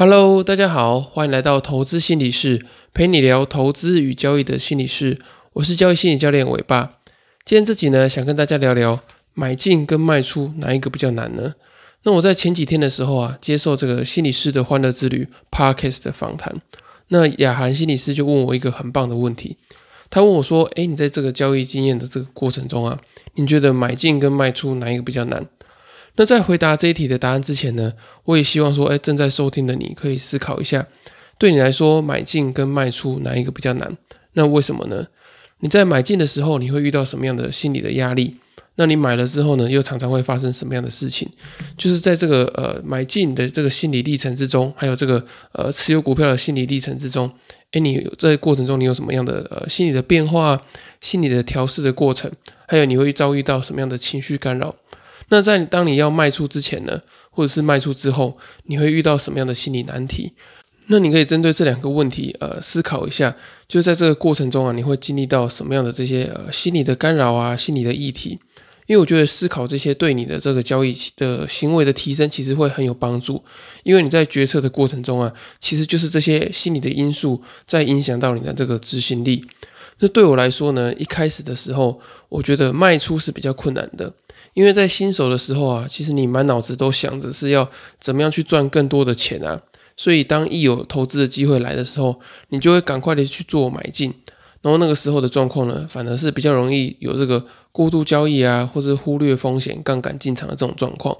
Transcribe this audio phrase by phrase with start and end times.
[0.00, 2.64] Hello，大家好，欢迎来到投资心理室，
[2.94, 5.18] 陪你聊投资与交易的心理室。
[5.54, 6.92] 我是交易心理教练伟爸。
[7.44, 9.00] 今天这集呢，想跟大家聊聊
[9.34, 11.54] 买进跟卖出哪一个比较难呢？
[12.04, 16.54] 那我在前几天的时候啊，接受这个心理师的欢乐之旅 Podcast 的访谈，
[17.08, 19.56] 那雅涵心理师就问我一个很棒的问题，
[20.08, 23.00] 他问我说：“诶，你在这个交易经验的这个过程中啊，
[23.34, 25.44] 你觉得买进跟卖出哪一个比较难？”
[26.18, 27.92] 那在回答这一题的答案之前呢，
[28.24, 30.84] 我也希望说，哎，正在收听的你可以思考一下，
[31.38, 33.96] 对你来说，买进跟卖出哪一个比较难？
[34.32, 35.06] 那为什么呢？
[35.60, 38.34] 你在买进的时候，你会遇到什么样的心理的压力？
[38.74, 41.28] 那你买了之后呢，又常常会发生什么样的事情？
[41.76, 47.30] 就是在这个呃买进的这个心理历程之中，还有这个呃持有股票的心理历程之中，
[47.70, 50.60] 哎，你在过程中你有什么样的呃心理的变化、
[51.00, 52.28] 心理的调试的过程？
[52.66, 54.74] 还有你会遭遇到什么样的情绪干扰？
[55.28, 57.00] 那在当你要卖出之前呢，
[57.30, 60.32] 或者是卖出之后，你会遇到什么样的心理难题？
[60.86, 63.36] 那你可以针对这两个问题，呃，思考一下，
[63.68, 68.38] 就在这个过程中啊，你会经历到什么样的这些呃心理的干扰啊，心理的议题？
[68.86, 73.44] 因为我觉得思考这些对你的这个交易的行为的提升，其实会很有帮助。
[73.82, 79.44] 因为你在决策的过程中啊，其实就是这些心理的因素在影响到你的这个执行力。
[79.98, 84.10] 那对我来说呢，一开始的时候，我觉得卖出是比较困难的。
[84.58, 87.70] 因为在新手的时候啊，其实你满脑子都想着是要
[88.00, 89.62] 怎么样去赚更多的钱啊，
[89.96, 94.12] 所以当一有投资的机会来的时候，你就会赶快的去做买进，
[94.60, 101.16] 然后那个时候的状况呢，反而是比较容易有这个过度交易啊，或者忽略风险、杠杆进场的这种状况。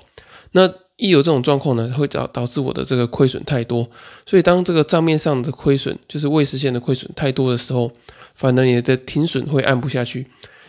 [0.51, 3.89] 那一有这种状况呢，会导导致我的这个亏损太多，
[4.27, 7.93] 所以当这个账面上的亏损就是未实现的亏损太多的时候，
[8.35, 10.27] 反而你的停损会按不下去。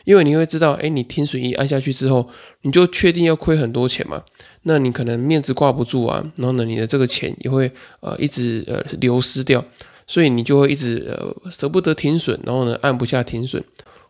[0.10, 2.28] 因为你会知道，哎，你停损一按下去之后，
[2.64, 4.24] 你就确定要亏很多钱嘛？
[4.64, 9.64] 那你可能面子挂不住啊，然后呢，你的这个钱也会呃一直呃流失掉，
[10.08, 13.64] 所以你就会一直呃舍不得停损，然后呢按不下停损。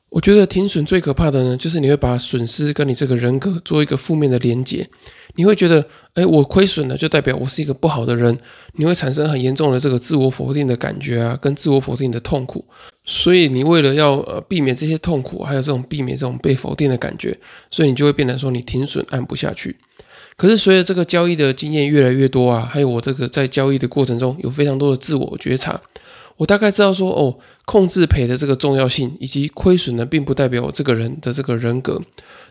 [0.09, 4.89] 我觉得停损最可怕的呢，就是你会把损失跟你这个人格做一个负面的连结，
[5.35, 8.35] 你会觉得，哎，我亏损了就代表我是一个不好的人，
[8.73, 12.65] 你会产生很严重的这个自我否定的感觉啊，跟自我否定的痛苦。
[13.05, 17.37] 所以你为了要呃避免这些痛苦，还有这种避免这种被否定的感觉，
[17.69, 19.77] 所以你就会变得说你停损按不下去。
[20.35, 25.79] 可是随着这个交易的经验越来越多啊，还有我这个在交易的过程中有非常多的自我觉察。
[26.39, 32.01] 我大概知道说，哦，控制赔的这个重要性，以及亏损呢，并不代表我这个人的这个人格。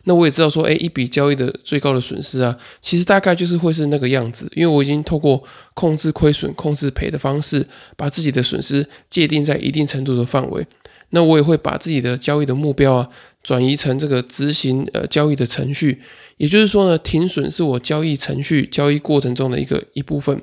[0.05, 7.67] 那我也知道说，哎，一笔交易的最高的损失啊，其实大概就是会是那个样子，因为我已经透过控制亏损、控制赔的方式，
[7.97, 10.67] 把自己的损失界定在一定程度的范围。
[11.11, 13.09] 那我也会把自己的交易的目标啊，
[13.43, 16.03] 转移成这个执行呃交易的程序。
[16.37, 20.39] 也就是说呢，停损是我交易程序、交易过程中的一个一部分。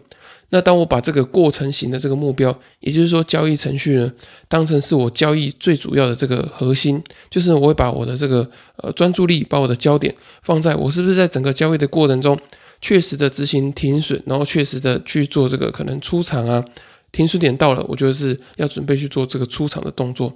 [0.50, 4.12] 那当我把这个过程型的这个目标，也就是说交易程序呢，
[4.48, 10.14] 当成是我交易最主要的这个核心，就是我会把我的这个呃专注力，把我的焦点
[10.44, 12.40] 放在我是不是在整个交易的过程中，
[12.80, 16.64] 确实的执行停损，然后确实的去做这个可能出场啊，
[17.12, 20.34] 停损点到了，我觉得是要准备去做这个出场的动作。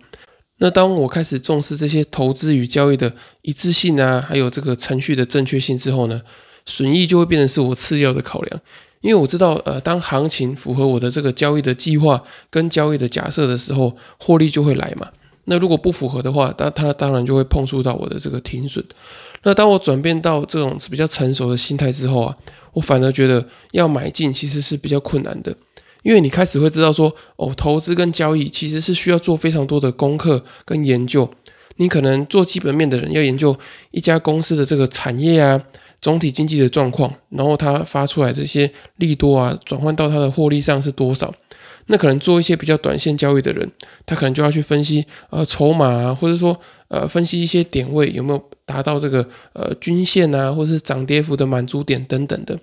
[0.57, 6.19] 那当我开始重视这些投资与交易的一致性啊，还有这个程序的正确性之后呢，
[6.65, 8.61] 损益就会变成是我次要的考量。
[9.01, 15.07] 因为我知道，呃，当行情符合我的这个交易的计划跟交易的假设的时候，获利就会来嘛。
[15.45, 18.83] 那如果不符合的话，那它当然就会碰触到我的这个停损。
[19.43, 22.35] 那当我转变到这种比较成熟的心态之后啊，
[22.73, 25.55] 我反而觉得要买进其实是比较困难的，
[26.03, 31.27] 因为你开始会知道说，哦，投资跟交易其实是需要做非常多的功课跟研究。
[31.77, 33.57] 你可能做基本面的人要研究
[33.91, 35.59] 一家公司的这个产业啊。
[36.01, 41.33] 总体经济的状况，然后它发出来这些利多啊，转换到它的获利上是多少？
[41.91, 43.67] 那可能做一些比较短线交易的人，
[44.05, 46.55] 他可能就要去分析呃筹码啊，或者说
[46.87, 52.55] 呃分析一些点位有没有达到这个呃均线啊，或者是涨跌幅的满足点等等的。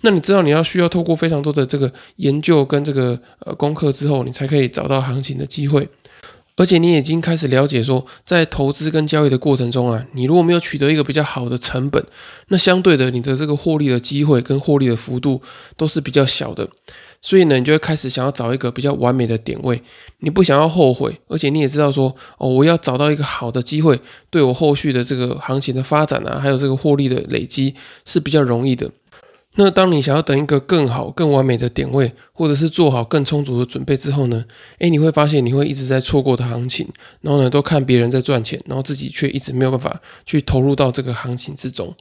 [0.00, 5.86] 那你知道你要需要透过非常多的这个研究跟这个呃功课之后，你才可以找到行情的机会。
[6.60, 12.04] 而且你已经开始了解说，在投资跟交易的过程中啊，你如果没有取得一个比较好的成本，
[12.48, 15.40] 那相对的你的这个获利的机会跟获利的幅度
[15.78, 16.68] 都是比较小的。
[17.22, 19.82] 所以呢，你就会开始想要找一个比较完美的点位，
[20.18, 23.98] 你不想要后悔，而且你也知道说，哦，我要找到一个好的机会，
[24.28, 27.74] 对我后续的这个行情的发展啊，还有这个获利的累积
[28.04, 28.90] 是比较容易的。
[29.56, 34.44] 那当你想要等一个更好、更完美的点位，或者是做好更充足的准备之后呢？
[34.78, 36.88] 诶，你会发现你会一直在错过的行情，
[37.20, 41.92] 然后呢，都看别人在赚钱，然后自己却一直没有办法去投入到这个行情之中。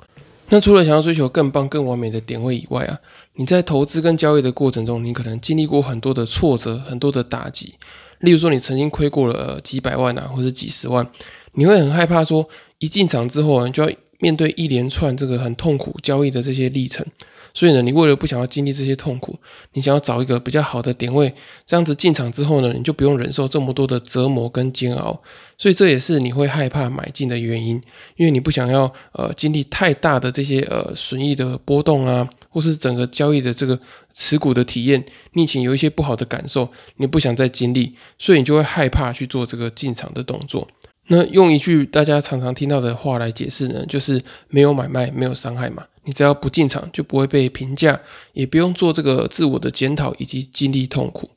[0.50, 2.98] 那除了想要追求更棒、更完美的点位以外啊，
[3.36, 7.76] 你在投资跟交易的过程中，你可能经历过很多的挫折、很多的打击。
[8.20, 11.08] 例如说，你曾经亏过了几百万啊，或者几十万，
[11.54, 12.48] 你会很害怕说，
[12.80, 17.06] 一进场之后，你就要面对一连串这个很痛苦交易的这些历程。
[17.52, 19.38] 所以呢，你为了不想要经历这些痛苦，
[19.74, 21.34] 你想要找一个比较好的点位，
[21.66, 25.20] 这样子进场之后呢，你就不用忍受这么多的折磨跟煎熬。
[25.58, 27.82] 所以这也是你会害怕买进的原因，
[28.18, 33.78] 因为你不想要呃经历太大的这些呃损益的波动啊，或是整个交易的这个
[34.14, 40.68] 持股的体验，你以前有一些不好的感受，你不想再经历，所以你就会害怕去做这个进场的动作。
[41.12, 45.84] 那用一句大家常常听到的话来解释呢，就是没有买卖，没有伤害嘛。
[46.04, 48.00] 你只要不进场，就不会被评价，
[48.34, 51.30] 也不用做这个自我的检讨以及经历痛苦。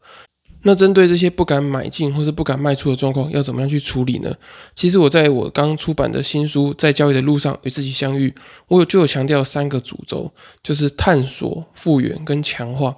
[0.64, 4.32] 那针对这些不敢买进或是不敢卖出的状况，要怎么样去处理呢？
[4.75, 8.31] 其实我在我刚出版的新书《在交易的路上与自己相遇》，
[8.69, 10.32] 我有就有强调三个主轴，
[10.62, 12.94] 就是探索、复原跟强化。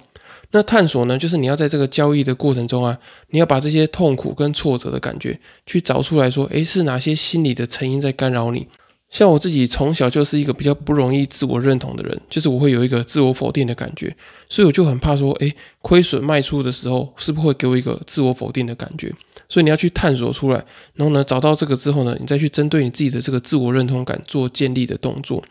[0.51, 2.97] 那探索呢，就是你要在这个交易的过程中啊，
[3.29, 8.67] 你要把这些痛苦跟挫折的感觉去找出来说，诶，是哪些心理的成因在干扰你？
[9.15, 14.13] 像我自己从小就是一个比较不容易自我认同的人，就是我会有一个自我否定的感觉，
[14.49, 19.09] 所以我就很怕说，诶，亏损卖出的时候是不是会给我一个自我否定的感觉？
[19.47, 20.61] 所以你要去探索出来，
[20.95, 25.41] 然后呢，找到这个之后呢，你再去针对你自己的这个自我认同感做建立的动作。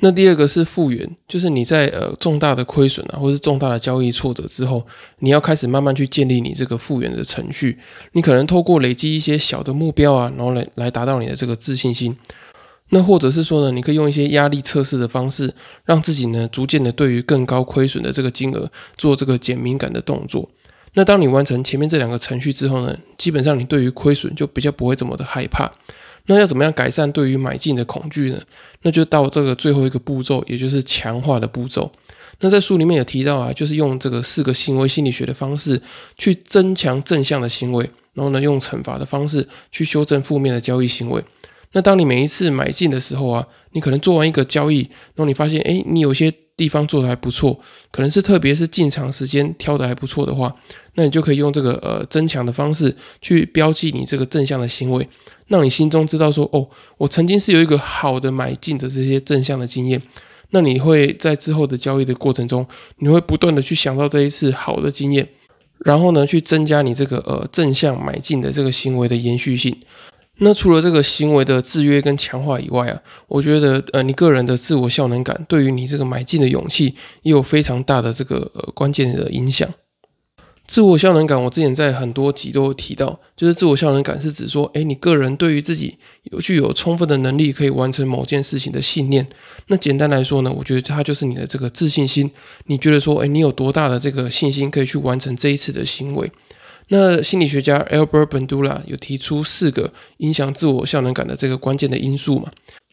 [0.00, 4.86] 那第二个是复原，就是你在呃重大的亏损啊，或是重大的交易挫折之后，
[5.20, 7.78] 你要开始慢慢去建立你这个复原的程序。
[8.12, 12.14] 你可能透过累积一些小的目标啊，然后来来达到你的这个自信心。
[12.90, 15.54] 那或者是说呢，你可以用一些压力测试的方式，
[15.84, 20.48] 让自己呢逐渐的对于更高亏损的这个金额做这个减敏感的动作。
[20.94, 25.70] 那当你完成前面这两个程序之后呢，基本上你对于亏损就比较不会这么的害怕。
[26.26, 28.40] 那要怎么样改善对于买进的恐惧呢？
[28.82, 31.90] 那就到这个最后一个步骤，也就是强化的步骤。
[32.40, 35.80] 那在书里面有提到啊，就是用这个四个行为心理学的方式
[36.16, 41.22] 去增强正向的行为，然后呢用惩罚的方式去修正负面的交易行为。
[41.72, 44.78] 那当你每一次买进的时候啊，你可能做完一个交易，
[45.14, 47.58] 然后你发现，哎，你有些地方做的还不错，
[47.92, 50.52] 可能是特别是进场时间挑的还不错的话，
[50.94, 55.06] 那你就可以用这个呃增强的方式去标记你这个正向的行为，
[55.46, 56.66] 让你心中知道说，哦，
[56.96, 60.00] 我曾经是有一个好的买进的这些正向的经验，
[60.50, 62.66] 那你会在之后的交易的过程中，
[62.96, 65.28] 你会不断的去想到这一次好的经验，
[65.84, 69.78] 然后呢，去增加你这个呃正向买进的这个行为的延续性。
[70.38, 79.68] 那除了这个行为的制约跟强化以外啊，我觉得呃，你个人的自我效能感对于你这个买进的勇气也有非常大的这个呃关键的影响。
[80.68, 89.26] 自我效能感，我之前在很多集都有提到，就是自我效能感是指说，哎，你个人对于自己有具有充分的能力可以完成某件事情的信念。
[89.68, 92.30] 那简单来说呢，我觉得它就是你的这个自信心。
[92.66, 96.30] 你觉得说，哎，你有多大的这个信心可以去完成这一次的行为？
[96.88, 102.50] 那心理学家 Albert Bandura 有提出四个影响自我效能感的这个关键的因素嘛？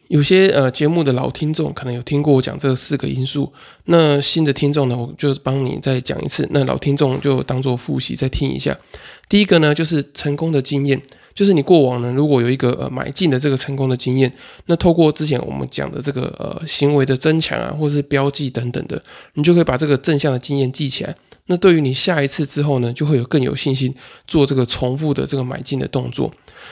[0.08, 3.52] 有些呃节目的老听众可能有听过我讲这四个因素，
[3.86, 6.48] 那新的听众呢，我就帮你再讲一次。
[6.52, 8.78] 那老听众就当做复习再听一下。
[9.28, 11.02] 第一个呢，就是成功的经验，
[11.34, 14.32] 就是你过往呢如果有一个呃买进的这个成功的经验，
[14.68, 19.02] 那透过之前我们讲的这个呃行为的增强啊，或是标记等等的，
[19.34, 21.16] 你就可以把这个正向的经验记起来。
[21.48, 23.94] 那对于你下一次之后呢，就会有更有信心
[24.26, 26.32] 做这个重复的这个买进的动作。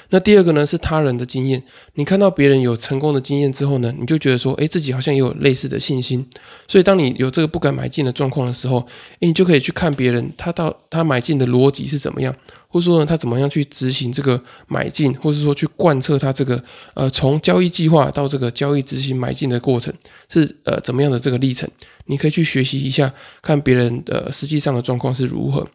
[0.10, 1.62] 那第二个呢是他人的经验，
[1.94, 6.26] 你看到别人有成功的经验之后呢，你就觉得说，哎，自己好像也有类似的信心。
[6.68, 8.80] 所以当你有这个不敢买进的状况的时候，
[9.16, 12.36] 哎，你就可以去看别人他到他买进的逻辑是怎么样。
[12.74, 16.62] 或者说呢，他怎么样去执行这个买进，或者说去贯彻他这个
[16.96, 19.94] 呃从交易计划到这个交易执行买进的过程
[20.28, 21.70] 是呃怎么样的这个历程？
[22.08, 23.14] 你可以去学习一下，
[23.44, 25.68] 看别人的实际上的状况是如何。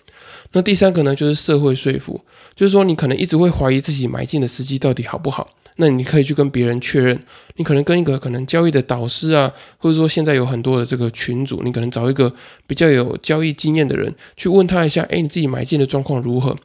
[0.53, 2.21] 那第三个呢，就是社会说服，
[2.57, 7.17] 就是说你可能一直会怀疑自己买进的时机到底好不好，那你可以去跟别人确认，
[7.55, 12.33] 你可能跟一个可能交易的导师啊，或者说现在有很多的这个群主，你可能找一个
[12.67, 16.57] 比较有交易经验的人去问他一下，哎，你自己买进的状况如何？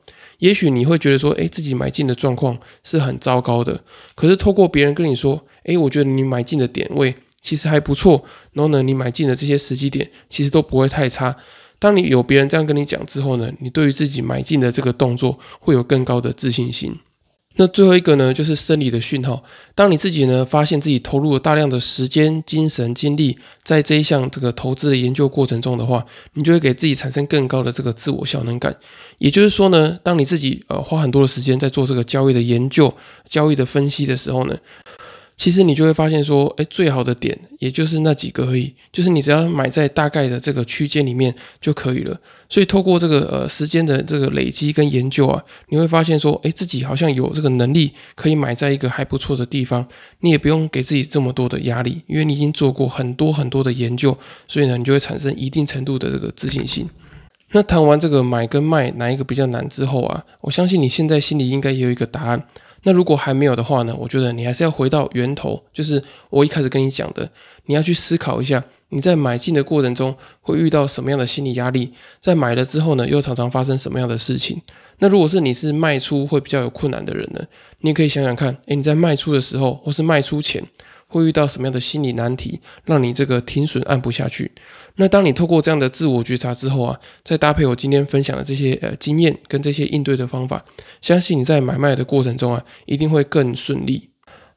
[0.43, 3.81] 也许你会觉得说，哎，自己买进的状况是很糟糕的。
[4.13, 8.21] 可是透过别人跟你说，哎，我觉得你买进的点位其实还不错，
[8.51, 11.33] 然后呢，你买进的这些时机点其实都不会太差。
[11.79, 16.93] 当你有别人这样跟你讲之后呢，你对于自己买进的这个动作会有更高的自信心。
[17.55, 19.43] 那最后一个呢，就是生理的讯号。
[19.75, 28.75] 当你自己呢发现自己投入了大量的时间、精神、精力在这一项这个投资的研究过程中的话，你就会给自己产生更高的这个自我效能感。
[29.17, 32.93] 也就是说呢，当你自己呃花很多的时间在做这个交易的研究、
[33.25, 34.57] 交易的分析的时候呢，
[35.35, 42.19] 其实你就会发现说，哎，最好的点也就是那几个而已，就是你只要买在大概的这个区间里面就可以了。
[42.47, 49.85] 所以透过这个呃时间的这个累积跟研究啊，你会发现说，哎，自己好像有这个能力可以买在一个还不错的地方，
[50.19, 54.15] 你也不用给自己这么多的压力，因为你已经做过很多很多的研究，
[54.47, 56.87] 所以呢，你就会产生一定程度的这个自信心。
[57.53, 62.43] 那谈完这个买跟卖哪一个比较难之后啊，我相信你现在心里应该也有一个答案。
[62.85, 63.95] 那如果还没有的话呢？
[63.97, 67.29] 我觉得你还是要回到源头，就是我一开始跟你讲的，
[67.67, 74.61] 你要去思考一下，你在买进的过程中会遇到什么样的心理压力，在买了之后呢，又常常发生什么样的事情？
[74.97, 77.39] 那如果是你是卖出会比较有困难的人呢，
[77.79, 80.63] 你也可以想想看，诶，你在卖出的时候或是卖出前。
[81.05, 84.51] 会遇到什么样的心理难题，让你这个停损按不下去？
[84.95, 90.63] 那当你透过这样的自我觉察之后啊，再搭配我今天分享的这些呃经验跟这些应对的方法，
[91.01, 94.09] 相信你在买卖的过程中啊，一定会更顺利。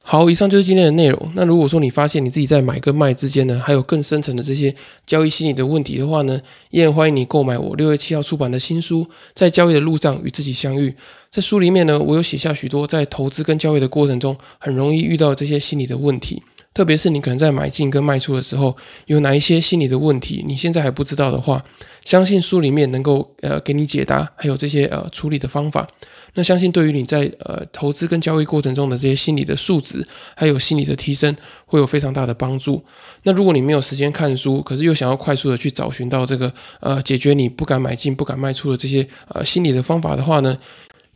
[0.09, 1.33] 好，以上就是今天的内容。
[1.35, 4.73] 那如果说你发现你自己在买跟卖之间呢，还有更深层的这些
[5.05, 6.41] 交易心理的问题的话呢，
[6.71, 9.03] 也很欢迎你购买我六月七号出版的新书
[9.35, 10.91] 《在交易的路上与自己相遇》。
[11.29, 16.41] 在书里面呢，我有写下许多在投资跟交易的过程中很容易遇到这些心理的问题。
[16.77, 21.65] 特别是你可能在买进跟卖出的时候，有哪一些心理的问题，你现在还不知道的话，
[22.05, 25.89] 相信书里面能够呃给你解答，还有这些呃处理的方法。
[26.35, 32.85] 那相信对于你在呃投资跟交易过程中的这些心理的素质，还有心理的提升，会有非常大的帮助。
[33.23, 40.59] 那如果你没有时间看书，可是又想要快速的去找寻到这个呃解决你不敢买进、不敢卖出的这些呃心理的方法的话呢？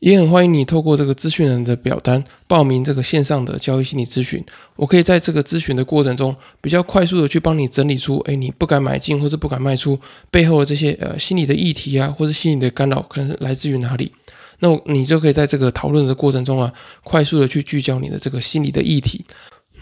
[0.01, 4.45] 也很欢迎你透过这个咨询人的表单报名这个线上的交易心理咨询。
[4.77, 9.99] 我可以在这个咨询的过程中，比较快速的去帮你整理出，哎，你不敢买进或者不敢卖出
[10.31, 14.11] 背后的这些呃心理的议题啊，或者心理的干扰可能是来自于哪里？
[14.59, 19.25] 那你就可以在这个讨论的过程中啊，快速的去聚焦你的这个心理的议题。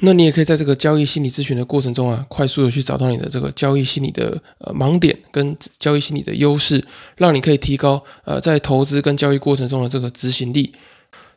[0.01, 6.85] 那你也可以在这个交易心理咨询的过程中啊，快速的去找到你的这个交易心理的呃盲点跟交易心理的优势，
[7.17, 10.73] 让你可以提高呃在投资跟交易过程中的这个执行力。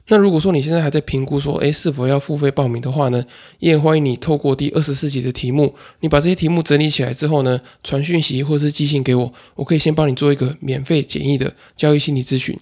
[0.07, 3.23] 那如果说你现在还在评估说，诶是否要付费报名的话呢，
[3.59, 12.59] 也欢迎你透过第二十四集的题目，你把这些题目整理起来之后呢，传讯息或是寄信给我，我可以先帮你做一个免费简易的交易心理咨询。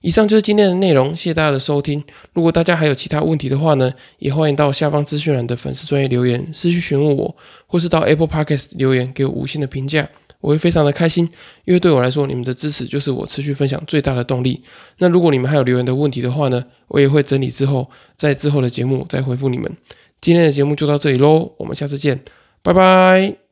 [0.00, 2.02] 以上就是今天的内容，谢谢大家的收听。
[2.32, 7.36] 如果大家还有其他问题的话呢，也欢迎到下方资讯栏的粉丝专业留言私信询问我，
[7.66, 10.08] 或是到 Apple Podcast 留言给我五星的评价，
[10.40, 11.28] 我会非常的开心，
[11.64, 14.62] 因为对我来说，你们的支持就是我持续分享最大的动力。
[14.98, 19.76] 那如果你们还有留言的问题的话呢，我也会整理之后，在之后的节目再回复你们。
[20.20, 22.20] 今天的节目就到这里喽，我们下次见，
[22.62, 23.47] 拜拜。